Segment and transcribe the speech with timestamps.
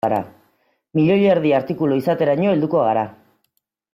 [0.99, 3.07] Milioi erdi artikulu izateraino helduko gara.